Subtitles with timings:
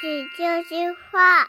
[0.00, 0.28] 这
[0.62, 1.48] 就是话。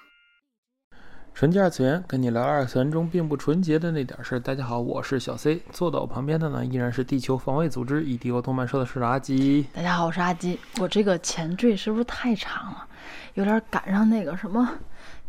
[1.36, 4.40] 纯洁二次元，跟你聊二次元中并不纯洁的那点事儿。
[4.40, 9.68] 大家好，我是小 C，坐到我旁边的呢依然是地球防卫组织 EDO 动漫社的社长阿基。
[9.74, 10.60] 大家好，我是阿基。
[10.80, 12.88] 我这个前缀是不是太长了？
[13.36, 14.68] 有点赶上那个什么，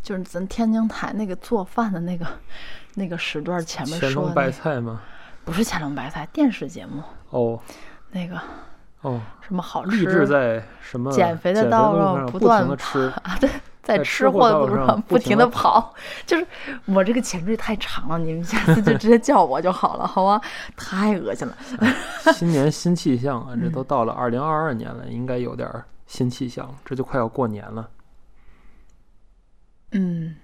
[0.02, 2.26] 就是咱天津台那个做饭的那个
[2.94, 5.02] 那个时段前面乾隆白说的那个，菜吗？
[5.44, 7.60] 不是乾隆白菜，电视节目哦
[8.10, 8.40] 那个
[9.04, 13.48] 哦，什么好励志吃，在什么减肥的的道路上不断的吃，啊， 对，
[13.82, 16.46] 在在吃吃货的路上不停的跑跑，就是
[16.86, 20.40] 我这个前缀太长了，你们下次就直接叫我就好了，好吗？
[20.74, 21.54] 太恶心了。
[22.32, 23.48] 新年新气象啊！
[23.60, 25.70] 这嗯都到了二零二二年了，应该有点
[26.06, 26.74] 新气象了。
[26.82, 27.90] 这就快要过年了，
[29.92, 30.34] 嗯，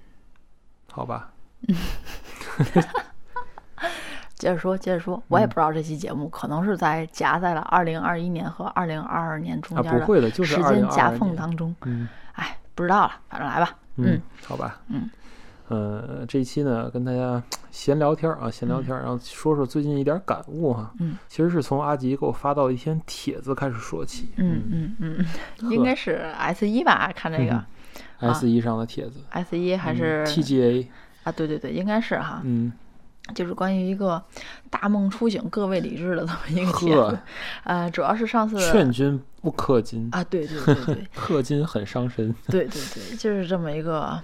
[0.92, 1.30] 好吧？
[4.40, 11.10] 接着说，接着说，我也嗯不知道这期节目可能是在夹在了二零二一年和二零二二年中啊，间的不会的，就是时间夹。
[11.10, 11.76] 缝当中。
[11.84, 13.76] 嗯哎，不知道了，反正来吧。
[13.96, 14.80] 嗯嗯，好吧。
[14.88, 15.10] 嗯，
[15.68, 20.90] 呃，这一期呢，跟大家闲聊天啊，闲聊天儿，然后说说最近一点感悟哈。
[21.00, 24.30] 嗯，其实是从阿吉给我发到的一篇帖子开始说起。
[24.36, 25.26] 嗯嗯嗯
[25.60, 27.12] 嗯，应该是 S 一吧？
[27.14, 27.62] 看这个
[28.20, 30.86] 嗯 S 一上的帖子 S 一还嗯是 TGA。
[31.24, 31.32] 啊？
[31.32, 32.72] 对对对，应该是哈，嗯，
[33.34, 34.22] 就是关于一个
[34.68, 37.18] 大梦初醒、各位理智的这么一个帖呵子。
[37.64, 42.34] 呃，主要是上次劝君不氪金，啊，对对对对 氪金很伤身。
[42.48, 44.20] 对对对，就是这么一个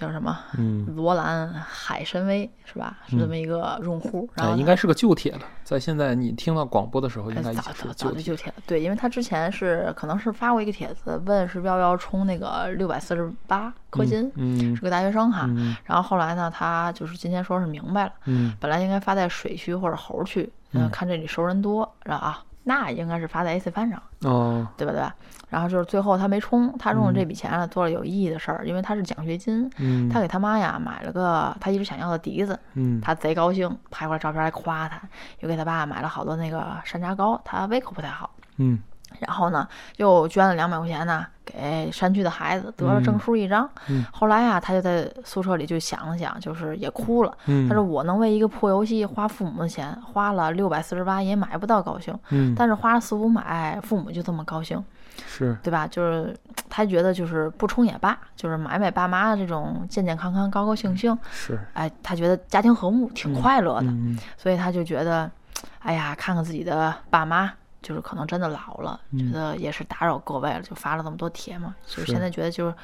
[0.00, 2.96] 叫什么嗯，罗兰海参崴是吧？
[3.06, 7.94] 是这么一个用户，然后哎，应该是个旧铁了，在现在你听到广播的时候，应该已经哎早早是旧帖。
[7.94, 15.44] 早就就帖了，对，因为他之前是可能是发过一个帖子，问是要不要充那个六百四十八氪金，嗯是个大学生哈。
[15.48, 24.92] 嗯然后后来呢，他就是今天说是明白了，嗯本来应该发在水区或者猴区，嗯，嗯看这里熟人多，然后啊，那应该是发在 AC 翻上，哦，对吧？
[24.92, 25.14] 对吧？
[25.48, 35.00] 然后就是最后他没充，他用了这嗯笔钱呢做了有意义的事儿，因为他是奖学金，嗯，他给他妈呀买了个他一直想要的笛子，嗯他贼高兴，拍过来照片来夸他，
[35.40, 38.30] 又给他爸买了好多那个山楂糕，他胃口不太好。
[38.58, 38.78] 嗯
[39.18, 39.66] 然后呢，
[39.96, 43.68] 又捐了两百块钱呢，给山区的孩子得了证书一张。
[43.88, 47.36] 嗯后来啊，他就在宿舍里就想了想，就是也哭了。
[47.46, 54.82] 嗯，他说：“我能为一个破游戏花父母的钱，花了六百四十八也买不到高兴，嗯，但是花了四五百，父母就这么高兴，
[55.26, 55.86] 是对吧？
[55.86, 56.34] 就是
[56.68, 63.86] 他觉得就是不充也罢，就是买买爸妈的这种健健康康、高高兴兴，是，哎，他觉得家庭和睦，挺快乐的。
[63.88, 65.30] 嗯所以他就觉得，
[65.80, 67.52] 哎呀，看看自己的爸妈，
[67.82, 71.74] 就是可能真的老了，嗯觉得也是打扰各位了，就发了那么多帖嘛。
[71.86, 72.74] 就现在觉得就是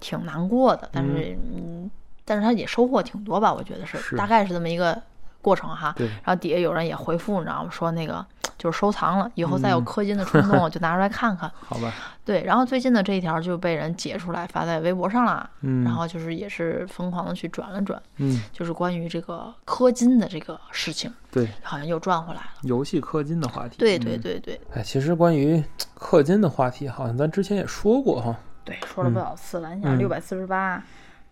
[0.00, 1.90] 挺难过的，但是嗯，
[2.24, 5.00] 但是他也收获挺多吧，我觉得是，是大概是这么一个
[5.42, 5.94] 过程哈。
[5.98, 7.70] 然后底下有人也回复，你知道吗？
[7.70, 8.24] 说那个
[8.58, 11.50] 就是收藏了，以后再有嗯氪金的冲动了就拿出来看看。
[11.60, 11.92] 好吧，
[12.24, 22.46] 对，然后最近的这一条就被人截出来发在微博上了，嗯，然后就是也是疯狂的去转了转，嗯，就是关于这个氪金的这个事情，对，好像又转回来了。
[22.62, 24.20] 游戏氪金的话题，对对嗯。
[24.20, 25.62] 对对哎，其实关于
[25.98, 28.34] 氪金的话题，好像咱之前也说过哈。
[28.64, 29.74] 对，说了不少次了。
[29.74, 30.82] 你想嗯六百四十八，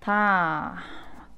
[0.01, 0.73] 他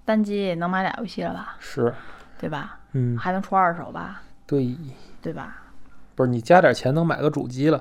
[0.04, 1.56] 单机能买俩游戏了吧？
[1.58, 1.94] 是，
[2.38, 2.78] 对吧？
[2.92, 4.20] 嗯，还能出二手吧？
[4.46, 4.76] 对，
[5.22, 5.62] 对吧？
[6.16, 7.80] 不是你加点钱能买个主机了。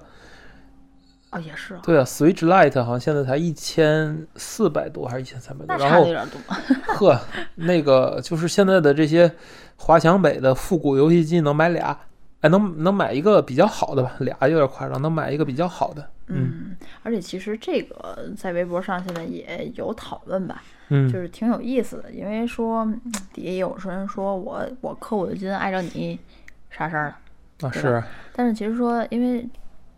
[1.31, 6.39] 哦，也是啊，对啊，Switch Lite 好像现在才一千四百多还是一千三百多，那然后差的有点多。
[6.95, 7.19] 呵，
[7.55, 9.29] 那个就是现在的这些
[9.75, 11.99] 华强北的复古游戏机能买俩，
[12.39, 14.13] 哎，能能买一个比较好的吧？
[14.19, 16.09] 俩有点夸张，能买一个比较好的。
[16.27, 22.11] 嗯嗯，而且其实这个在微博上现在也有讨论吧，嗯，就是挺有意思的。
[22.11, 23.01] 因为说嗯
[23.33, 26.17] 底下也有人说我我氪我的金碍着你
[26.69, 27.17] 啥事儿了，
[27.61, 28.03] 啊是，
[28.35, 29.47] 但是其实说因为。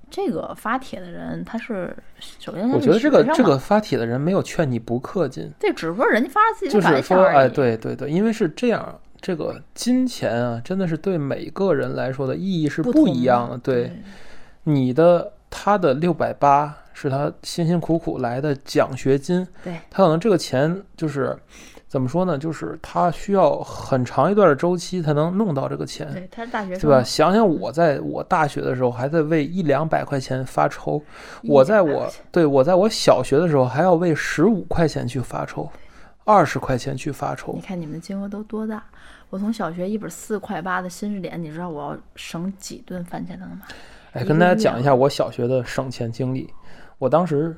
[0.09, 1.93] 这个发帖的人，他是
[2.39, 7.49] 首先我觉得这个这个发帖的人没有劝你不氪金，对，只不过人家发自己就的感是说，哎。
[7.49, 13.57] 对对对，因为是这样，这个金钱啊，真的是对每个人来说的意义是不一样的。
[13.57, 14.01] 对，
[14.63, 21.37] 你的他的六百八是他辛辛苦苦来的奖学金，对他可能这个钱就是
[21.87, 22.37] 怎么说呢？
[22.37, 26.11] 就是他需要很长一段的周期才能弄到这个钱。
[26.11, 27.01] 对，他是大学生对吧？
[27.01, 31.01] 想想我在我大学的时候，还在为一两百块钱发愁；
[31.43, 35.69] 我在我对我在我小学的时候，还要为十五块钱去发愁，
[36.25, 37.61] 二十块钱去发愁你。
[37.61, 38.83] 看你们金额都多大？
[39.29, 43.63] 我从小学一本四块八的新式典，你知道我要省几顿饭钱才能买？
[44.11, 46.49] 哎，跟大家讲一下我小学的省钱经历。
[46.97, 47.55] 我当时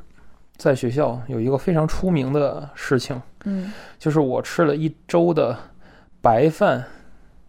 [0.60, 5.58] 在学校有一个非常出名的事情，嗯就是我吃了一周的
[6.22, 6.84] 白饭，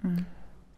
[0.02, 0.24] 嗯，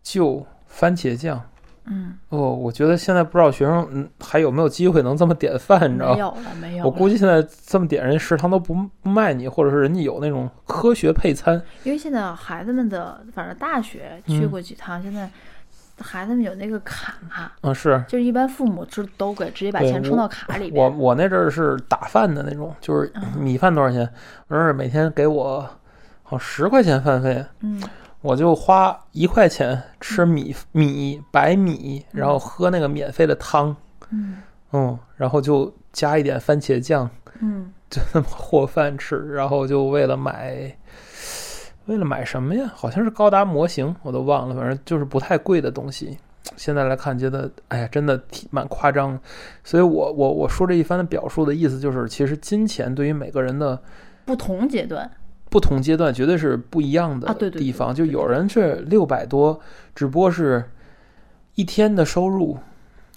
[0.03, 1.41] 就番茄酱，
[1.85, 6.15] 嗯，哦，我觉得现在不知道学生嗯还有没有机会能这么点饭，你知道吗？
[6.15, 6.85] 没有了，没有了。
[6.87, 11.63] 我估计现在这么点，人食堂都不不卖你，或者是人家有那种科学配餐。
[11.85, 15.29] 因为现在孩子们的，反正大学去嗯过几趟，现在
[16.03, 17.15] 孩子们有那个卡，
[17.63, 20.99] 嗯，是就是一般父母就都给直接把钱充到卡里我边。
[20.99, 24.01] 我那阵儿是打饭的那种，就是嗯米饭多少钱？
[24.49, 25.69] 我那儿每天给我
[26.23, 27.83] 好十块钱饭费，嗯
[28.21, 33.75] 我就花一块钱吃米米白米，然后喝那个免费的汤，
[34.11, 34.37] 嗯
[34.73, 37.11] 嗯，然后就加一点番茄酱，
[37.41, 40.73] 嗯，就那么和饭吃，然后就为了买，
[41.87, 42.71] 为了买什么呀？
[42.75, 46.19] 好像是高达模型，我都忘了，反正就是不太贵的东西。
[46.57, 49.19] 现在来看，觉得哎呀，真的挺蛮夸张。
[49.65, 53.81] 所以我我我说这一番的表述的意思就是，其实金钱对于每个人的
[54.25, 55.11] 不同阶段，
[55.49, 57.95] 不同阶段绝对是不一样的啊对对对地方。
[57.95, 59.59] 就有人是六百多，
[59.95, 60.65] 只不过是
[61.55, 62.59] 一天的收入，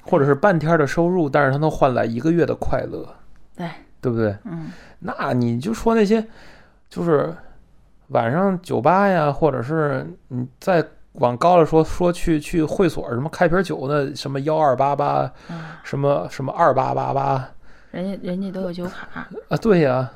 [0.04, 3.08] 或者是半天的收入，但是他能换来一个月的快乐，
[3.56, 3.68] 对
[4.02, 4.36] 对不对？
[4.46, 6.26] 嗯那你就说那些，
[6.90, 7.36] 就是
[8.10, 15.06] 晚上酒吧呀，或者是你再往高了说，说去去会所什么开瓶酒的，什么幺二八八，
[15.48, 17.50] 啊，什么什么二八八八
[17.92, 20.12] 人家人家都有酒卡，啊，对呀，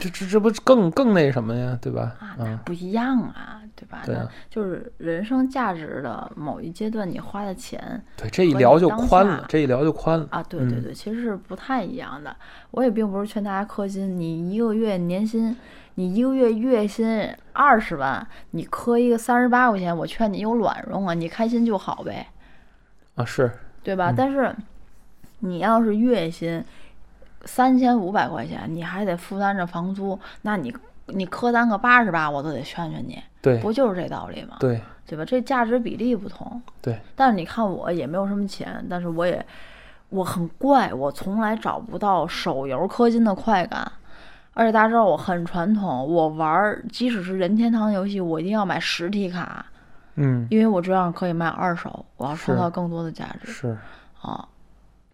[0.00, 2.16] 这这这不更更那什么呀，对吧？
[2.18, 4.02] 啊，嗯，不一样啊，对吧？
[4.04, 4.28] 对啊。
[4.50, 10.26] 就是人生价值的某一阶段，你花的钱对，这一聊就宽了，这一聊就宽了。
[10.30, 10.82] 啊，对对嗯。
[10.82, 12.34] 对，其实是不太一样的。
[12.72, 15.56] 我也并不是劝大家氪金，你一个月年薪，
[15.94, 22.26] 你一个月月薪二十万，你磕一个三十八块钱，我劝你有卵用啊，你开心就好呗，
[23.14, 23.50] 啊，是
[23.82, 24.10] 对吧？
[24.10, 24.54] 嗯但是
[25.40, 26.64] 你要是月薪
[27.44, 30.74] 三千五百块钱，你还得负担着房租，那你
[31.06, 34.56] 你磕单个八十八，我都得劝劝你，对不就是这道理吗？
[34.60, 35.24] 对对吧？
[35.24, 36.62] 这价值比例不同。
[36.80, 39.44] 对，但是你看我也没有什么钱，但是我也
[40.08, 43.92] 我很怪，我从来找不到手游氪金的快感。
[44.54, 49.64] 而且大家知道我很传统，我玩即使是任天堂游戏，我一定要买实体卡，
[50.16, 53.78] 嗯因为我这样可以卖二手，我要创造更多的价值是。
[54.20, 54.46] 啊！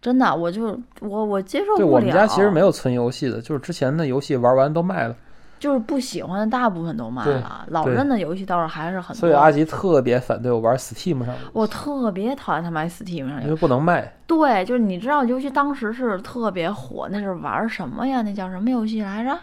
[0.01, 1.93] 真的，我就我我接受不对了。
[1.93, 5.17] 我们家其实没有存游戏的，就是之前的游戏玩完都卖了，
[5.59, 9.21] 就是不喜欢的大部分都卖了，老任的游戏倒是还是很多。
[9.21, 14.15] 所以阿吉特别反对我玩 Steam 上的，我特别讨厌他买 Steam 上因为不能卖。
[14.27, 18.23] 对，就是你知道，尤其当时是特别火，那是玩什么呀？
[18.23, 19.39] 那叫什么游戏来着？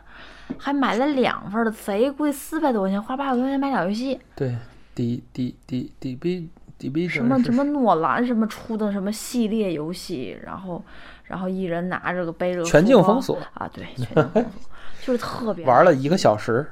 [0.59, 4.19] 还买了两份的，贼贵，四百多块钱，花八百多块钱买俩游戏。
[4.35, 4.55] 对，
[4.93, 6.47] 底底底底比
[6.77, 10.83] 底比什么什么诺兰什么出的什么系列游戏，然后
[11.23, 14.51] 然后一人拿着个背着全境封锁啊，对，全境封锁，
[15.05, 16.65] 就是特别玩了一个小时，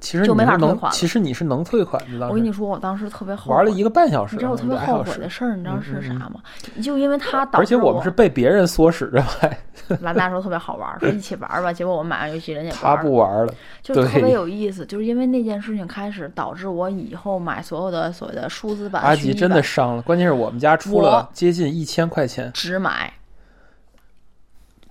[0.00, 2.28] 其实就没法退款，其实你是能退款的。
[2.28, 3.56] 我跟你说，我当时特别后悔。
[3.56, 6.34] 玩了一个半小时，你知道我特别后悔的事儿，你知道是啥吗？
[6.82, 9.58] 就因为他导致而且我们是被别人唆使着买，
[10.02, 11.72] 完大时候特别好玩，说一起玩吧。
[11.72, 13.52] 结果我买完游戏，人家他不玩了。
[13.82, 23.12] 就特别有意思，就是因为那件事情开始导致我以后买所有的所谓的数字版、阿吉真的伤了，关键是我们家出了接近一千块钱，只买，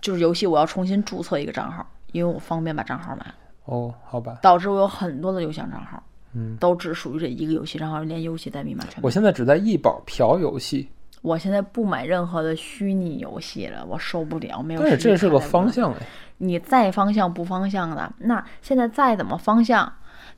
[0.01, 3.25] 就是游戏我要重新注册一个账号，因为我方便把账号买，
[3.65, 6.01] 哦，好吧，导致我有很多的邮箱账号，
[6.33, 9.03] 嗯，都只属于这一个游戏账号，连游戏代密码全。
[9.03, 10.89] 我现在只在易宝嫖游戏，
[11.21, 14.81] 我现在不买任何的虚拟游戏了，我受不了，没有。
[14.81, 15.69] 但是这是个方。
[15.69, 15.97] 向哎，
[16.37, 19.91] 你再方向不方向的，那现在再怎么方向，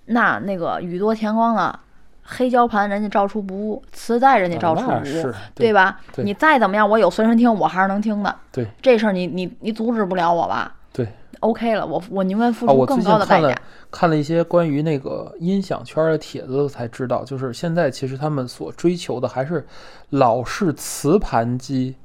[0.05, 1.77] 那那个宇多田光的
[2.23, 5.99] 黑胶盘人家照出不误，磁带人家照出不误，啊那是对吧？
[6.13, 8.33] 对你再怎么样，我有随身听，我还是能听的。
[8.51, 11.05] 对这事儿你你你阻止不了我吧对。
[11.39, 13.47] ？OK 了，我我宁愿付出更高的代价。
[13.47, 13.55] 看了
[13.91, 19.65] 看了一些关于那个音响圈的帖子，才知道，就是现在其实他们所追求的还是
[20.09, 21.95] 老式磁盘机，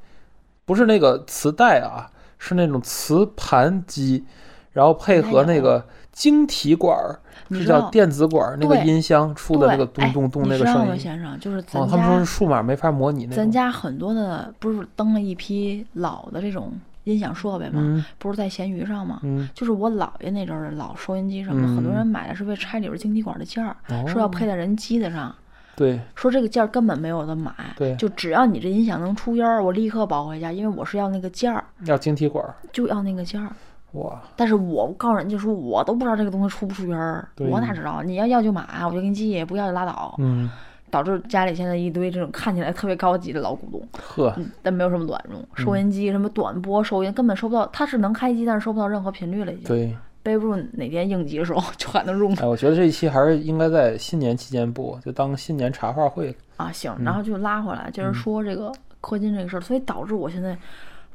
[0.65, 4.25] 不是那个磁带啊，是那种磁盘机，
[4.73, 7.19] 然后配合那个晶体管儿，
[7.51, 11.01] 是叫电子管儿那个音箱出的那个对咚咚咚哎你知道吗，那个声音。
[11.01, 11.41] 先生？
[11.41, 13.51] 就是咱哦，他们说是数码没法模拟那种咱。
[13.51, 16.73] 家很多的不是登了一批老的这种
[17.11, 17.81] 音响设备嘛？
[17.83, 19.21] 嗯不是在闲鱼上吗？
[19.23, 25.35] 嗯，就是我姥爷那阵儿的老收音机什么的，很多嗯人买的是为拆里边晶体管的件儿，哦说要配在人机子上，
[25.77, 33.51] 对说这个件儿根本没有的买，对就只要你这音响能出音儿，我立刻保回家，因为我是要那个件儿，要晶体管，就要那个件儿。
[33.93, 38.03] 哇，但是我告诉人家说，我都不知道这个东西出不出音儿，我哪知道？
[38.05, 40.15] 你要要就买，我就给你寄，不要就拉倒。
[40.19, 40.49] 嗯，
[40.91, 45.43] 导致家里现在一堆这种看起来特别高级的老古董，呵，嗯，但没有什么卵用。
[45.55, 49.65] 收音机什么短波收音根本收不到，它是能开机，但是收不到任何频率了已经。
[49.65, 56.37] 对背不住哪天应急的时候就还能用哎，我觉得这一期还是应该在新年期间播，就当新年茶话会。
[56.59, 56.71] 啊。
[56.71, 58.71] 行，嗯然后就拉回来，接着说这个
[59.01, 60.55] 氪金这个事儿，所以导致我现在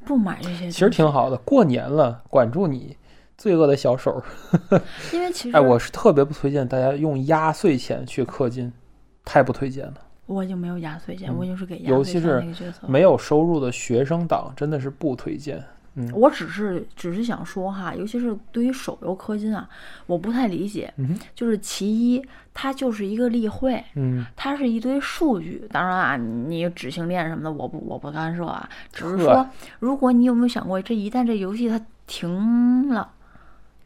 [0.04, 0.72] 不买这些。
[0.72, 2.98] 其实挺，好的，过年了，管住你
[3.38, 4.24] 罪恶的小手。
[5.14, 8.74] 因为其实哎，我是特别不推荐大家用压岁钱去氪金，
[9.26, 9.96] 太不推荐了。
[10.28, 12.88] 我已经没有压岁钱，嗯我已经是给压岁钱尤其是那个角色。
[12.88, 15.64] 没有收入的学生党真的是不推荐。
[15.98, 19.70] 嗯我只是只是想说哈，尤其是对于手游氪金啊，
[20.08, 20.94] 我不太理解。
[20.98, 22.22] 嗯哼就是其一，
[22.54, 25.66] 它就是一个例会，嗯，它是一堆数据。
[25.72, 28.68] 当然啊，你指性链什么的，我不我不干涉啊。
[28.92, 33.10] 只是呵说，如果你有没有想过，这一旦这游戏它停了，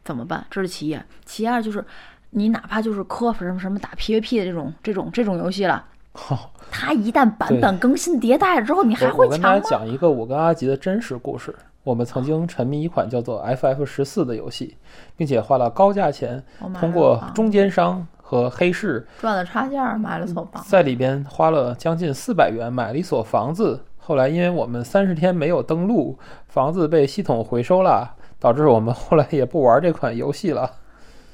[0.04, 0.44] 怎么办？
[0.50, 0.98] 这是其一。
[1.26, 1.86] 其二就是，
[2.32, 5.84] 你哪怕就是磕什么什么打 PVP 的这种这种这种游戏了，
[6.14, 9.24] 好，它一旦版本更新迭代了之后，你还会强吗？
[9.26, 11.56] 我跟大家讲一个我跟阿吉的真实故事。
[11.84, 14.78] 我们曾经沉迷一款叫做 FF 十四的游戏，
[15.16, 16.44] 并且花了高价钱，
[16.80, 20.62] 通过中间商和黑市赚了差价买了所房。
[20.68, 23.86] 在里边花了将近四百元买了一所房子。
[23.98, 30.70] 后来因为我们三十天没有登录，房子被系统回收了，导致我们后来也不玩这款游戏了。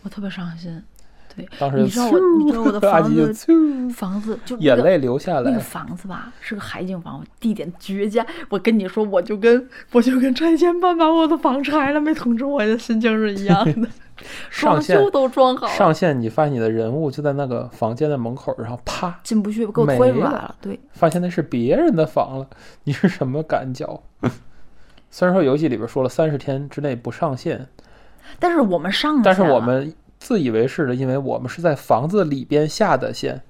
[0.06, 0.82] 我特别伤心。
[1.36, 5.60] 对当时你知道我你知道我的 阿房子就房子就那个眼泪流下来那个。
[5.60, 8.26] 房子吧，是个海景房，地点绝佳。
[8.48, 13.88] 我跟你说，我就跟我就跟拆迁办把我的房拆了，没通知我的心情是一样的。
[14.50, 20.56] 装修都装好了，上线，你发现你的人物就在那个房间的门口，然后啪，进不去，给我推出来了。
[20.62, 22.48] 对，发现那是别人的房了，
[22.86, 24.02] 你是什么感觉？
[25.12, 27.68] 虽然说游戏里边说了三十天之内不上线，
[28.40, 33.42] 但是我们上线了，但是我们自以为是的，因为我们是在房子里边下的线，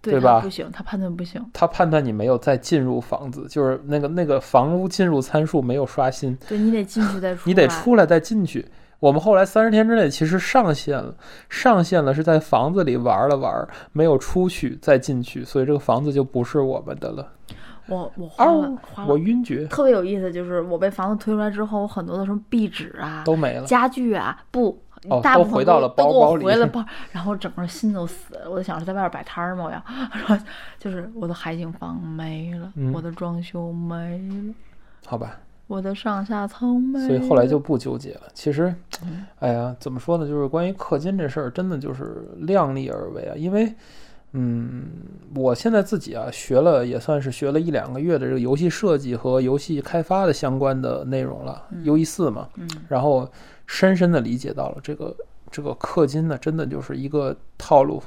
[0.00, 1.44] 对对吧不行，他判断不行。
[1.52, 8.66] 他判断你没有再进入房子，就是那个那个房屋进入参数没有刷新，对你得进去再出，你得出来再进去。
[8.98, 11.14] 我们后来三十天之内其实上线了，
[11.48, 17.26] 上线了是在房子里玩了玩，没有出去再进去，所以这个房子就不是我们的了。
[17.90, 23.66] 我我花了哦花了，我晕厥特别有意思，就是我被房子推出来之后，我很多的什么壁纸啊、都没了。
[23.66, 24.78] 家具啊，不，
[25.08, 28.50] 哦大部分都回到了包包里回了 包，然后整个心都死了。
[28.50, 29.82] 我就想着在外边摆摊儿嘛，我要，
[30.12, 30.36] 然后
[30.78, 34.54] 就是我的海景房没了，嗯我的装修没了，
[35.06, 37.06] 好吧，我的上下层没了。
[37.06, 38.22] 所以后来就不纠结了。
[38.34, 40.26] 其实嗯，哎呀，怎么说呢？
[40.26, 43.34] 就是关于氪金这事儿，真的就是量力而为啊。
[43.36, 43.72] 因为，
[44.32, 44.88] 嗯，
[45.34, 53.28] 我现在自己啊，学了也算是学了一两个月的这个游戏设计和游戏开发的相关的内容了嗯，U E 四嘛，嗯，然后
[53.66, 55.16] 深深的理解到了这个
[55.50, 58.00] 这个氪金呢，真的就是一个套路，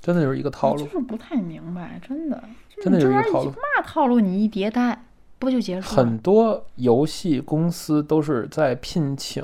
[0.00, 0.90] 真的就是一个套路就。
[0.90, 2.42] 是不太明白，真的，
[2.82, 4.20] 真的就是一个套路嘛套路？
[4.20, 5.02] 你一迭代
[5.38, 6.04] 不就结束了？
[6.04, 9.42] 很多游戏公司都是在聘请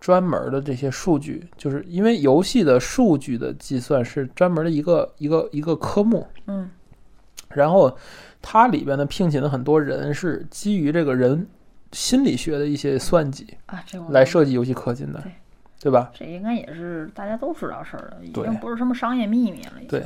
[0.00, 6.70] 专门的这些数据，就是因为游戏的数据的计算是专门的一个一个一个科目，嗯
[7.50, 7.96] 然后
[8.42, 11.46] 它里边呢聘请的很多人是基于这个人
[11.92, 15.32] 心理学的一些算计啊，这来设计游戏氪金的对，
[15.80, 16.10] 对吧？
[16.12, 19.72] 这应该也是大家都知道事儿了，已经不是什么商业秘密了。
[19.88, 20.04] 对，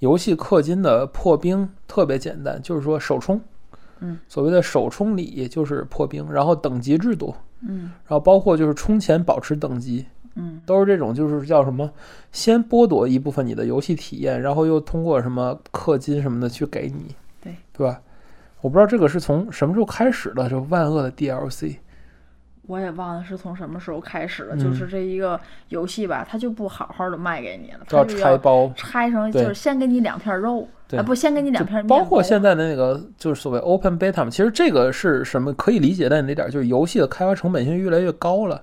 [0.00, 3.40] 游戏氪金的破冰特别简单，就是说首充，
[4.00, 7.90] 嗯，所谓的首充礼就是破冰，然后等级制度，嗯。
[8.06, 10.60] 然后包括就是充钱保持等级，嗯。
[10.64, 11.90] 都是这种，就是叫什么，
[12.32, 17.54] 先剥夺一部分你的游戏体验，然后又通过什么氪金什么的去给你，对。
[17.72, 18.00] 对吧？
[18.60, 21.76] 我不知道这个是从什么时候开始的，就万恶的 DLC，
[22.66, 25.38] 我也忘了是从什么时候开始了，嗯就是这一个
[25.68, 38.62] 游戏吧，它就不好好的卖给你了，都要它就拆包，拆成就是先给你两片肉，啊不先给你两片面包括现在的那个就是所谓 Open Beta 嘛，其实这个是什么可以理解的那点，就是游戏的开发成本现在越来越高了。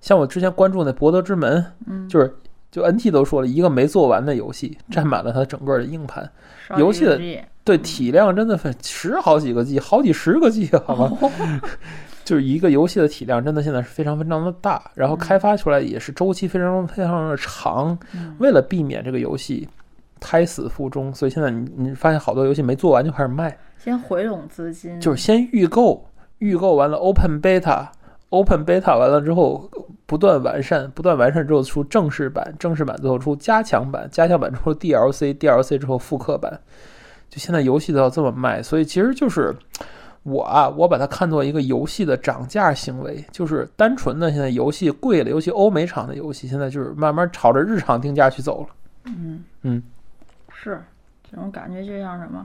[0.00, 2.34] 像我之前关注那《博德之门》，嗯就是
[2.70, 6.28] 就 NT 都说了，一个没做完的游戏占满了它整个的硬盘，
[6.76, 7.18] 游戏的
[7.64, 11.10] 对体量真的分十好几个 G，好几十个 G，好吗？
[12.26, 17.96] 就是一个游戏的体量真的现在是非常非常的大，然后开发出来也是周期非常非常的长。
[18.12, 19.68] 嗯为了避免这个游戏
[20.18, 26.04] 胎死腹中，所以现在你你发现好多游戏没做完就开始卖，先回笼资金，就是先预购，
[26.38, 29.70] 预购完了 Open Beta，Open Beta 完了之后
[30.04, 36.58] 不断完善，不断完善之后出正式版，正式版最后出加强版，加强版之后 DLC，DLC 之后复刻版，
[37.30, 39.54] 就现在游戏都要这么卖，所以其实就是。
[40.26, 48.68] 我啊，我把它看作一个游戏的涨价行为，就是单纯的现在游戏贵了，尤其欧美厂的游戏现在就是慢慢朝着日常定价去走了。
[49.04, 49.80] 嗯嗯，
[50.52, 50.82] 是
[51.30, 52.44] 这种感觉就像什么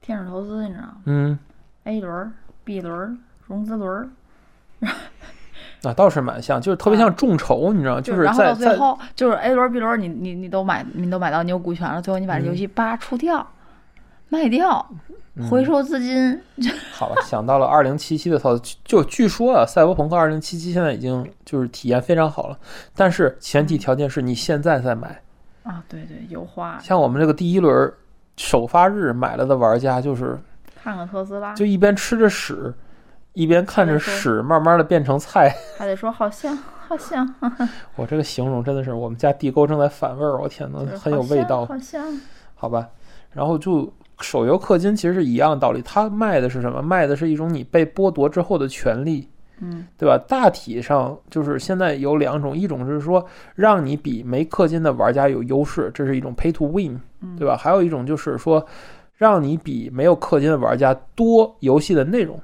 [0.00, 1.38] 天使投资，你知道吗嗯
[1.84, 2.32] ，？A 轮、
[2.64, 4.08] B 轮、融资轮儿，
[5.82, 8.00] 那倒是蛮像，就是特别像众筹，你知道吗？
[8.00, 13.46] 就是然后在最后就是 A 轮 B 轮，你你你都买你都买到，你有股权了，最后你把这游戏叭出掉，
[14.30, 14.88] 卖掉，
[15.50, 16.40] 回收资金，
[16.92, 22.58] 好吧，想到了二零七七的操作，就据说啊，赛博朋克二零七七现在已经就是体验非常好了，
[22.94, 25.20] 但是前提条件是你现在再买。
[25.62, 27.92] 啊，对对，有花，像我们这个第一轮
[28.36, 30.38] 首发日买了的玩家，就是
[30.82, 32.72] 看看特斯拉，就一边吃着屎，
[33.32, 37.34] 一边看着屎慢慢的变成菜， 还得说好像好像。
[37.96, 41.66] 我这个形容真的是我们家地沟正在反味儿，我天呐，很有味道。
[41.66, 42.20] 好像，
[42.54, 42.88] 好吧，
[43.32, 46.80] 然后就手游氪金其实是一样的道理，它卖的是什么？
[46.82, 49.28] 卖的是一种你被剥夺之后的权利。
[49.58, 50.18] 嗯，对吧？
[50.28, 57.00] 大体上就是现在有两种，一种是说让你比没氪金的玩家有优势，这是一种 pay to win，
[57.38, 57.56] 对吧？
[57.56, 58.62] 还有一种就是说
[59.16, 62.38] 让你比没有氪金的玩家多游戏的内容，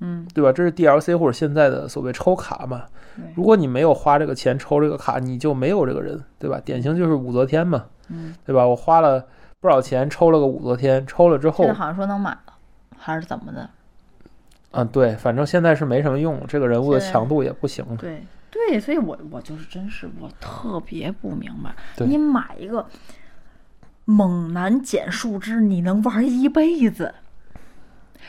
[0.00, 0.52] 嗯，对吧？
[0.52, 2.82] 这是 DLC 或者现在的所谓抽卡嘛。
[3.34, 6.60] 如果你没有花这个钱抽这个卡，你就没有这个人，对吧？
[6.62, 8.66] 典型就是武则天嘛，嗯，对吧？
[8.66, 9.24] 我花了
[9.60, 12.54] 不少钱抽了个武则天，抽了之后，好像说能买了，
[12.96, 13.68] 还是怎么的？
[14.70, 17.96] 嗯，对，反正现在是没什么用，这个人物的强度也不行了。
[17.96, 21.74] 对对，所以我我就是真是我特别不明白，
[22.06, 22.86] 你买一个
[24.06, 27.14] 猛男捡树枝，你能玩一辈子？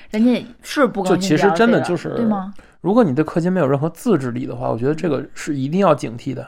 [0.10, 2.54] 人家是不就其实真的就是对吗？
[2.82, 6.46] 如果你对氪金没有任何自制力的话，我觉得这个是一定要警惕的，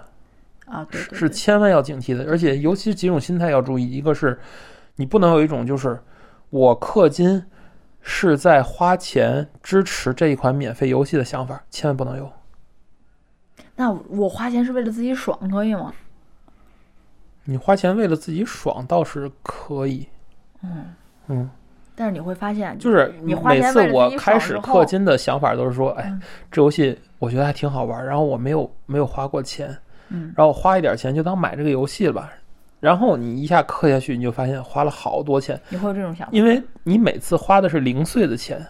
[0.65, 2.25] 啊，对对是对千万要警惕的。
[2.29, 4.37] 而且尤其几种心态要注意，一个是
[4.95, 5.99] 你不能有一种就是
[6.49, 7.43] 我氪金
[8.01, 12.31] 是在花钱支持这一款免费游戏的想法，千万不能有。
[13.75, 15.93] 那我花钱是为了自己爽，可以吗？
[17.45, 20.07] 你花钱为了自己爽倒是可以，
[20.61, 20.93] 嗯
[21.27, 21.49] 嗯，
[21.95, 26.21] 但是你会发现，就是你每次我开始氪金的想法都是说，哎嗯，
[26.51, 29.75] 这游戏我觉得还挺好玩，然后我没有没有花过钱，
[30.09, 32.31] 嗯然后我花一点钱就当买这个游戏了吧。
[32.83, 36.33] 然后你一下氪下去，你就发现花了好多钱，你会有这种想法。
[36.33, 38.61] 因为你每次花的是零碎的钱。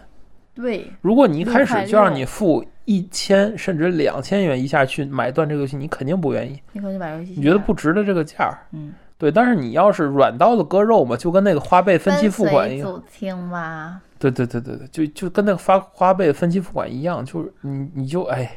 [0.54, 8.58] 对，如果你一开始就让你付一千甚至两千元一下去买断这个游戏，你肯定不愿意，你可能把游戏你觉得不值得这个价儿。
[8.70, 12.88] 嗯，对，但是你要是软刀子割肉嘛，就跟那个花呗分期付款一样。
[12.88, 14.00] 组听吧。
[14.20, 18.56] 对对对对对，就就跟那个花花呗分期付款一样，就是你你就哎，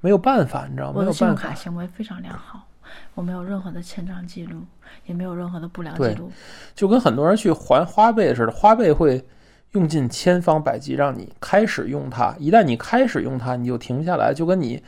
[0.00, 0.94] 没有办法，你知道吗？
[0.98, 1.34] 我的信用。
[1.34, 2.64] 卡行为非常良好，
[3.18, 4.60] 我没有任何的欠账记录，
[5.06, 6.30] 也没有任何的不良记录。
[6.72, 9.20] 就跟很多人去还花呗似的，花呗会
[9.72, 14.80] 用尽千方百计让你开始用它，一旦你开始用它，你就停不下来，就跟你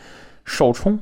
[0.44, 0.96] 首充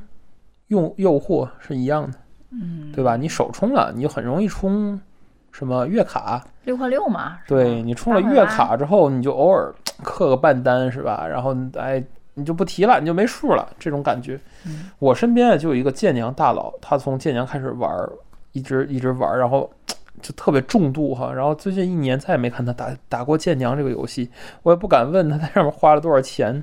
[0.68, 2.16] 用诱惑是一样的，
[2.52, 3.14] 嗯，对吧？
[3.14, 4.98] 你首充了，你就很容易充
[5.52, 7.40] 什么月卡，六块六嘛。
[7.46, 11.26] 对你充了月卡之后，你就偶尔 氪个半单是吧？
[11.28, 12.02] 然后哎，
[12.38, 14.40] 你就不提了，你就没数了，这种感觉。
[14.64, 17.90] 嗯我身边啊就有一个剑娘大佬，他从剑娘开始玩，
[18.53, 19.70] 一直一直玩，然后
[20.22, 21.33] 就特别重度哈。
[21.33, 24.31] 然后最近一年再也没看他打打过剑娘这个游戏，
[24.62, 26.62] 我也不敢问他在上面花了多少钱，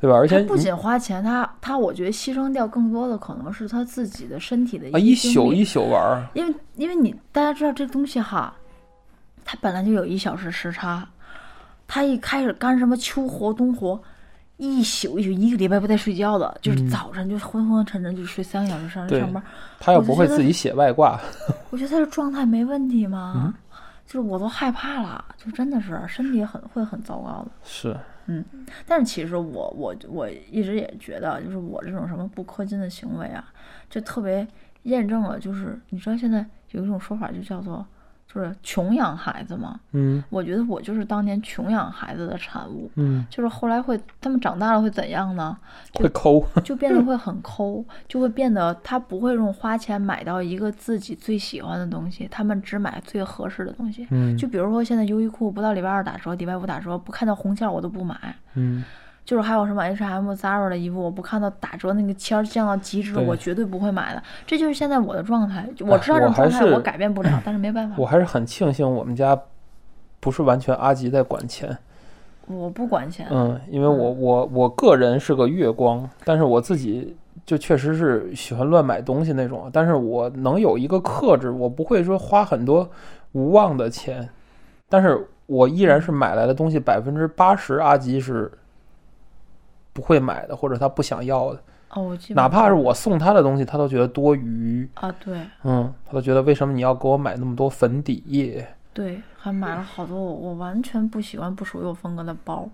[0.00, 0.16] 对吧？
[0.16, 8.54] 而且不仅花钱，他他我觉得牺牲掉更多的可能是他自己的身体的啊一宿一宿玩，因为因为你大家知道这东西哈，
[9.44, 11.08] 它本来就有一小时时差，
[11.88, 14.00] 他一开始干什么秋活冬活，
[14.62, 19.42] 一宿一宿一个礼拜不带睡觉的，就是早晨就昏昏沉沉就睡三个小时上上班。
[19.80, 21.20] 他又不会自己写外挂，
[21.70, 23.32] 我觉得他的状态没问题吗？
[23.36, 23.54] 嗯
[24.04, 27.50] 就是我都害怕了，就真的是身体很会很糟糕的。
[27.64, 27.96] 是
[28.26, 28.44] 嗯
[28.86, 33.44] 但是其实我我我一直也觉得，就是我这种什么不氪金的行为啊，
[33.88, 34.46] 就特别
[34.82, 37.84] 验证了，就是你知道现在有一种说法就叫做
[38.32, 39.78] 就是穷养孩子嘛。
[39.92, 45.56] 嗯我觉得我就是当年穷养孩子的产物，嗯，就是后来会他们长大了会怎样呢？
[45.94, 54.06] 会抠，就变得会很抠，就会变得他不会用花钱买到一个自己最喜欢的东西，他们只买最合适的东西。
[54.10, 58.16] 嗯就比如说现在优衣库不到礼拜二打折，礼拜五打折，不看到红线我都不买。
[58.54, 58.84] 嗯
[59.24, 64.22] 就是还有什么 H&M、Zara 的衣服，我不看到打折那个签儿降到极致，我绝对不会买的。
[64.46, 69.38] 这就是现在我的状态，我知道这种状态我改变不了，但是没办法我，还是很庆幸我们家
[70.18, 71.76] 不是完全阿吉在管钱。
[72.46, 73.26] 我不管钱。
[73.30, 82.90] 嗯，因为我我我个人是个月光，但是我自己就确实是喜欢乱买东西那种，但是我能有一个克制，我不会说花很多
[83.30, 84.28] 无望的钱，
[84.88, 88.50] 但是我依然是买来的东西百分之八十阿吉是
[89.92, 95.38] 不会买的，或者他不想要的，哦，我记，哪怕是我送他的东西，他都觉得多余，啊，对。
[95.64, 98.66] 嗯，他都觉得为什么你要给我买那么多粉底液？
[98.92, 102.68] 对，还买了好多我我完全不喜欢、不属于我风格的包，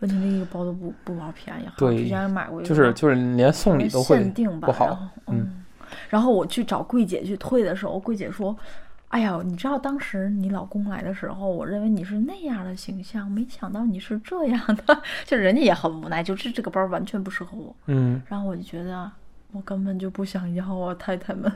[0.00, 5.38] 问题那一个包都不不老便宜，对之前买过一个，就是就是连送礼都会限定吧，不好嗯。
[5.38, 5.64] 嗯，
[6.08, 8.56] 然后我去找柜姐去退的时候，柜姐说。
[9.08, 17.74] 哎呀，你知道当时你老公来的时候，我认为你是那样的形象，没想到你是这样的， 就人家也很无奈，就是这个包完全不适合我。
[17.86, 19.10] 嗯，然后我就觉得
[19.52, 21.50] 我根本就不想要啊，太太们、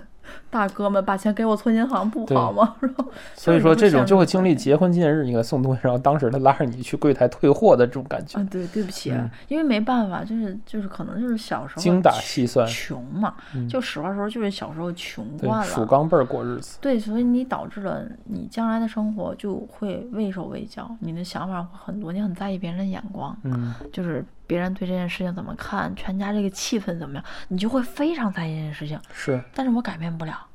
[0.48, 2.76] 大哥们，把钱给我存银行不好吗？
[3.36, 15.86] 所以说这种就会会经历结婚纪念日，你给他送东西，然后当时他拉着你去柜台退货的这种感觉啊，，对，对不起，嗯因为没办法，就是就是可能就是小时候精打细算，穷嘛，嗯就实话说，就是小时候穷对惯，数了。
[15.88, 29.00] 钢镚儿过日子，对，所以你导致了你将来的生活就会畏手畏脚，你的想法会很多，你很在意别人的眼光，嗯，就是别人对这件事情怎么看，全家这个气氛怎么样，你就会非常在意这件事情。
[29.12, 30.46] 是，但是我改变不了，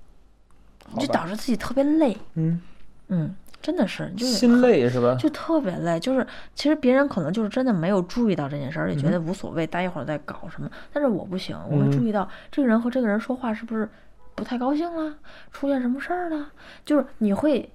[0.99, 2.17] 就导致自己特别累。
[2.35, 2.61] 嗯，
[3.09, 5.15] 嗯，真的是，就是心，累是吧？
[5.19, 5.99] 就特别累。
[5.99, 10.69] 就是其实别人可能就是真的没有注意到这件事儿，也觉嗯得无所谓，待一会儿再搞什么。
[10.93, 13.89] 但是我不行，我会嗯注意到这个人和这个人说话是不是
[14.35, 15.15] 不太高兴了，
[15.51, 16.51] 出现什么事儿了，
[16.85, 17.69] 就是你会。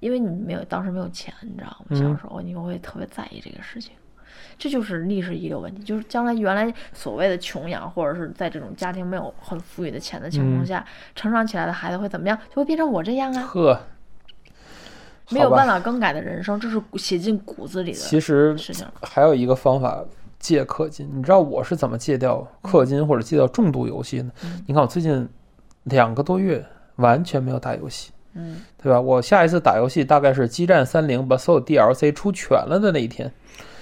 [0.00, 1.96] 因为你没有当时没有钱，你知道吗？
[1.96, 3.92] 小嗯时候你会特别在意这个事情，
[4.58, 5.82] 这就是历史遗留问题。
[5.82, 12.38] 就是将来原来所谓的穷养，或者是在这种家庭没有很富裕的钱的情况嗯下，成长起来的孩子会怎么样？
[12.50, 13.80] 就会变成我这样啊，呵，
[15.30, 18.86] 没有办法更改的人生，这是写进骨子里的其实事情。
[19.02, 20.04] 还有一个方法
[20.38, 24.30] 戒氪金，你知道我是怎么戒掉氪金或者戒掉重度游戏呢？
[24.44, 25.28] 嗯你看我最近
[25.84, 26.64] 两个多月
[26.96, 29.00] 完全没有打游戏，嗯对吧？
[29.00, 33.32] 我下一次打游戏大概是《激战三零》把所有 DLC 出全了的那一天，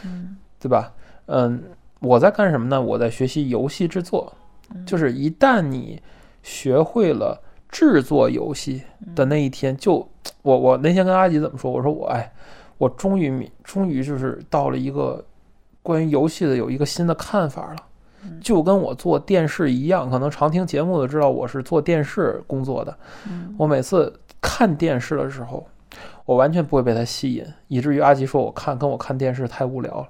[0.04, 0.94] 嗯对吧？
[1.26, 1.60] 嗯，
[1.98, 2.80] 我在干什么呢？
[2.80, 4.32] 我在学习游戏制作，
[4.72, 6.00] 嗯就是一旦你
[6.44, 10.08] 学会了制作游戏嗯的那一天，就
[10.42, 11.68] 我我那天跟阿吉怎么说？
[11.72, 12.32] 我说我哎，
[12.78, 15.24] 我终于明终于就是到了一个
[15.82, 17.76] 关于游戏的有一个新的看法了。
[18.24, 22.96] 嗯就跟我做电视一样，可能常听节目的知道我是做电视工作的。
[23.28, 25.66] 嗯我每次看电视的时候，
[26.24, 30.08] 我完全不会被它吸引，以至于阿吉说我看跟我看电视太无聊了，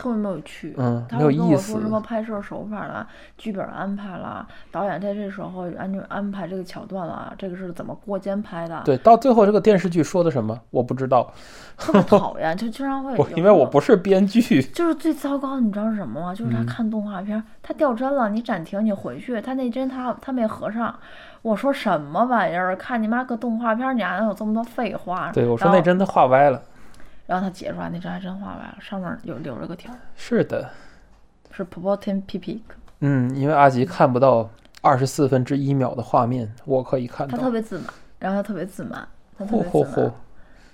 [0.00, 0.74] 特别没有趣。
[0.78, 1.80] 嗯，他没有意思会跟我说。
[1.80, 11.30] 什么拍摄手法啦、剧本安排啦，导演在这时候安安排这个桥段啦，这个是怎么过肩拍的，对，到最后这个电视剧说的什么我不知道，
[11.76, 14.62] 特别讨 厌，就经常会因为我不是编剧。
[14.62, 16.34] 就是最糟糕的，你知道是什么吗？
[16.34, 20.94] 就是他嗯看动画片儿，他掉帧了，你暂停，你回去，他那帧他他没合上。
[21.42, 22.76] 我说什么玩意儿？
[22.76, 25.30] 看你妈个动画片，你还能有这么多废话？
[25.32, 26.62] 对，我说那帧他画歪了。
[27.30, 30.68] 然后他解出来，那张还真画歪了，上面有留着个条，是的，
[31.52, 32.60] 是 p o t i n P P，
[32.98, 34.50] 嗯，因为阿吉看不到
[34.82, 37.38] 二十四分之一秒的画面，我可以看到。
[37.38, 37.44] 他。
[37.44, 37.86] 特别自满，
[38.18, 39.86] 然后他特别自满，他特别自满。
[39.86, 40.12] 嚯，！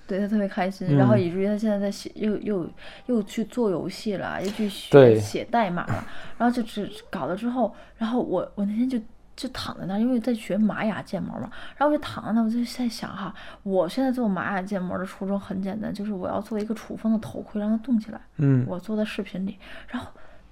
[0.07, 2.67] 对他特别开心，然后嗯以至于他现在在写，又又
[3.05, 6.03] 又去做游戏了，又去学写代码了，
[6.39, 8.99] 然后就只搞了之后，然后我我那天就
[9.37, 20.09] 就躺在那儿，因为在学玛雅建模嘛，然后我就躺在那儿，我就在想哈，我现在做玛雅建模的初衷很简单，就是我要做一个楚风的头盔，让它动起来，嗯，我做在视频里，然后。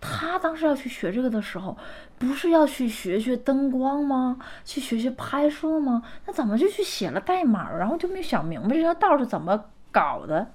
[0.07, 1.75] 他当时要去学这个的时候，
[2.19, 4.37] 不是要去学学灯光吗？
[4.63, 6.03] 去学学拍摄吗？
[6.27, 9.59] 那怎么就去写了代码，然后就没想明白这条道是怎么
[9.91, 10.45] 搞的？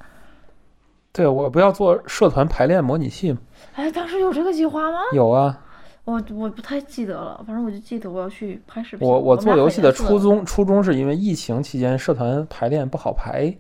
[1.11, 3.39] 对，我不要做社团排练模拟器吗？
[3.75, 4.99] 哎，当时有这个计划吗？
[5.13, 5.59] 有啊，
[6.05, 9.07] 我我不太记得了，反正我就记得我要去拍视频。
[9.07, 13.55] 我我做游戏的初衷初衷是因为疫情期间社团排练不好排，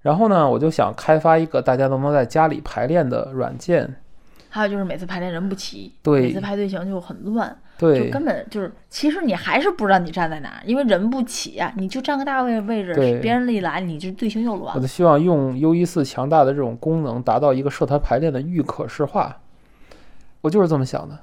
[0.00, 3.96] 然后呢，我就想开发一个大家都能在家里排练的软件。
[4.48, 14.86] 还有就是每次排练人不齐，对每次排队形就很乱，对就根本就是，其实你还是不知道你站在哪儿，因为人不齐呀、你就占个大位位置，别人一来你就队形又乱我就。
[14.86, 19.36] 希望用 U 一四强大的这种功能，达到一个社团排练的预可视化。
[20.40, 21.18] 我就是这么想的。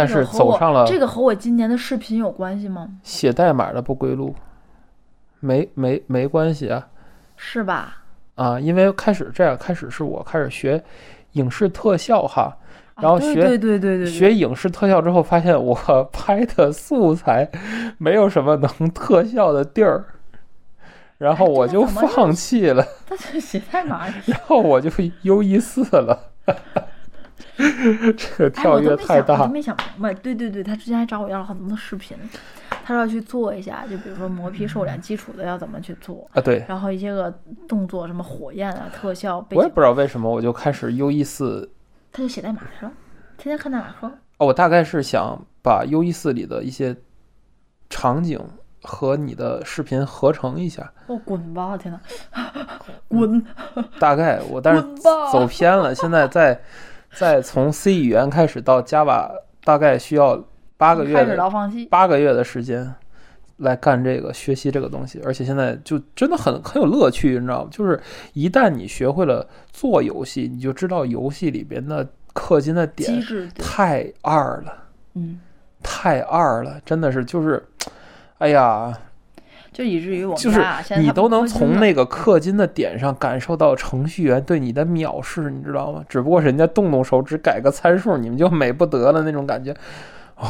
[0.00, 2.88] 但是走上了这个和我今年的视频有关系吗？
[3.02, 4.34] 写代码的不归路，
[5.40, 6.88] 没没没关系啊
[7.36, 7.98] 是吧？
[8.36, 8.58] 啊！
[8.58, 10.82] 因为开始这样，开始是我开始学
[11.32, 12.56] 影视特效哈，
[12.94, 15.74] 啊然后学对对对对对对，学影视特效之后，发现我
[16.12, 17.48] 拍的素材
[17.98, 20.04] 没有什么能特效的地儿，
[21.18, 24.06] 然后哎我就放弃了， 他就写代码。
[24.26, 24.90] 然后我就
[25.22, 26.30] U 一四了。
[27.56, 30.14] 这个哎，跳跃我都没想，我太大都，没想明白。
[30.14, 32.16] 对对对，他之前还找我要了很多的视频，
[32.84, 36.40] 他说要去做一下，就比如说磨皮瘦脸基础的要怎么去做，啊！
[36.40, 37.32] 对，然后一些个
[37.68, 41.70] 动作，什么火焰啊、特效、我也不知道为什么，我就开始 U E 四
[42.12, 42.92] 他就写代码去了，
[43.36, 44.10] 天天看代码课。
[44.38, 46.96] 哦，我大概是想把 U E 四里的一些
[47.88, 48.40] 场景
[48.82, 50.92] 和你的视频合成一下。
[51.06, 51.76] 我滚吧！
[51.76, 52.00] 天哪，
[53.08, 53.44] 滚！
[53.98, 54.82] 大概我但是
[55.30, 56.58] 走偏了，现在再
[57.12, 59.30] 再从 C 语言开始到 Java，
[59.64, 60.42] 大概需要
[60.76, 61.86] 八个月开始的到放弃。
[61.86, 62.94] 八个月的时间
[63.58, 67.68] 来干这个学习这个东西，而且现在就真的很很有乐趣，你知道吗？
[67.70, 68.00] 就是
[68.32, 75.40] 一旦你学会了做游戏，你就知道游戏里边的氪金的机点制，太二了，嗯，
[75.82, 77.62] 太二了，真的是就是，
[78.38, 78.96] 哎呀，
[79.72, 80.60] 就以至于我们就是
[80.98, 86.04] 你都能从那个氪金的点上感受到程序员对你的藐视，你知道吗？
[86.08, 89.72] 只不过人家动动手指改个参数，你们就美不得了那种感觉。
[90.36, 90.46] 哦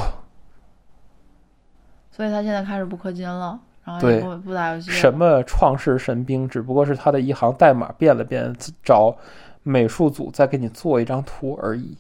[2.12, 4.90] 所以他现在开始不氪金了，然后对也不不打游戏。
[4.90, 9.16] 什么创世神兵，只不过是他的一行代码变了变，找
[9.62, 11.96] 美术组再给你做一张图而已。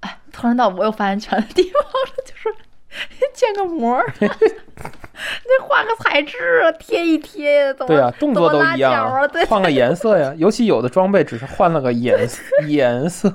[0.00, 2.54] 哎突然到我有发言权的地方了，就是
[3.34, 4.00] 建个模
[5.78, 10.32] 儿，那画个材质啊，贴一贴，怎么对啊，动作都一样换个颜色呀。
[10.36, 12.28] 尤其有的装备只是换了个颜
[12.68, 13.30] 颜色，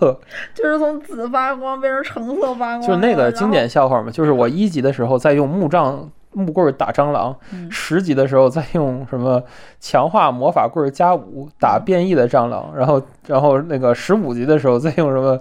[0.53, 4.12] 就是从紫发光变成橙色发光，就是那个经典笑话嘛。
[4.12, 6.10] 就是我一级的时候在用木杖。
[6.36, 9.39] 木棍打蟑螂，嗯十级的时候再用什么
[9.79, 15.39] 强化魔法棍加五打嗯变异的蟑螂，然后然后那个十五级的时候再用什么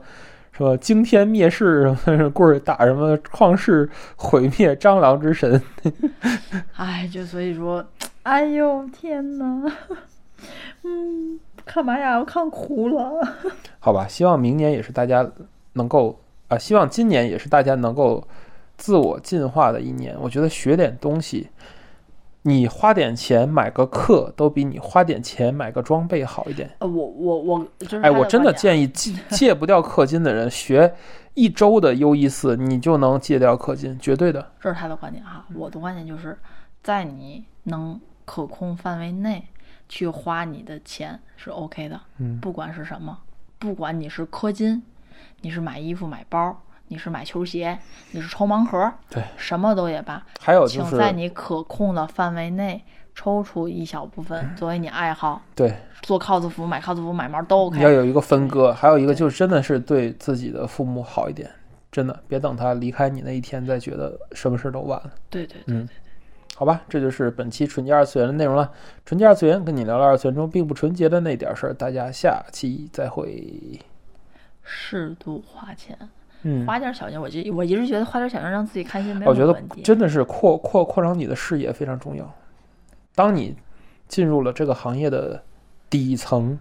[0.52, 5.60] 什么惊天灭世什么棍儿打什么旷世毁灭蟑螂之神，
[6.76, 7.84] 哎，就所以说，
[8.24, 9.72] 哎呦天哪，
[10.84, 13.26] 嗯，看玛雅我看哭了。
[13.80, 15.26] 好吧，希望明年也是大家
[15.72, 18.22] 能够啊，希望今年也是大家能够
[18.76, 20.14] 自我进化的一年。
[20.20, 21.48] 我觉得学点东西，
[22.42, 26.68] 你花点钱买个课，都比你花点钱买个装备好一点。
[26.80, 27.66] 呃，我我我，
[28.02, 30.92] 哎，我真的建议 戒戒不掉氪金的人，学
[31.34, 34.52] 一周的 U E 四，你就能戒掉氪金，绝对的。
[34.60, 36.36] 这是他的观点哈，我的观点就是
[36.82, 39.44] 在你能可控范围内
[39.88, 43.16] 去花你的钱是 OK 的，嗯不管是什么，
[43.60, 44.82] 不管你是氪金，
[45.42, 46.60] 你是买衣服买包，
[46.92, 47.78] 你是买球鞋，
[48.10, 57.78] 你是抽盲盒，对，什么都也罢，还有就请在你可控的范围内抽出一小部分作为你爱好，对，做 cos 服、买 cos 服、买毛都 OK。
[57.78, 61.50] 你要有一个分割，还有一个就是真的是对自己的父母好一点，
[61.90, 65.10] 真的别等他离开你那一天再觉得什么事都晚了。
[65.30, 65.88] 对对对，嗯，
[66.56, 68.70] 好吧，这就是本期纯洁二次元的内容了。
[69.06, 73.80] 纯洁二次元跟你聊聊二次元中并不纯洁的那点事儿，大家下期再会。
[74.64, 75.98] 适度花钱，
[76.42, 79.62] 嗯，花点小钱，我就我一直觉得花点小钱让自己开心没有我觉得。
[79.82, 82.28] 真的是扩扩扩张你的视野非常重要。
[83.14, 83.56] 当你
[84.08, 85.42] 进入了这个行业的
[85.88, 86.58] 底层、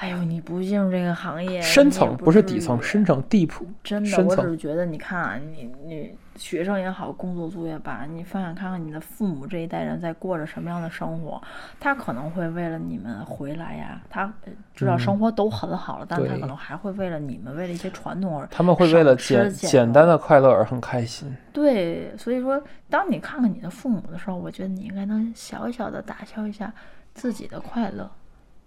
[0.00, 3.52] 哎呦，你不进入这个行业，深层，不不是底层，深层 deep。
[3.84, 11.38] 真的，我只是觉得，你看啊，你你学生也好，工作族也罢，你想想看看你的父母这一代人在过着什么样的生活，
[11.78, 21.30] 他可能会为了你们回来呀，他呃知道生活都很好了，但他可能还会为了你们，为了一些传统而他们会为了简简单的快乐而很开心。
[21.52, 22.58] 对，所以说，
[22.88, 26.72] 当你看看你的父母的时候，我觉得你应该能小小的打消一下
[27.12, 28.10] 自己的快乐，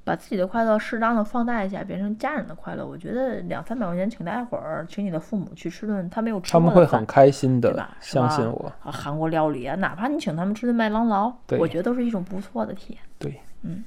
[0.03, 2.85] 把自己的快乐适当的放大一下，变成家人的快乐。
[2.85, 8.71] 我觉得两三百块钱请大伙儿，请你的父母去吃顿他没有吃他过的饭们会很开心的对吧，相信我。
[8.83, 13.01] 啊，韩国料理啊，哪怕你请他们吃顿麦当劳，我觉得都是一种不错的体验。
[13.17, 13.83] 对，嗯，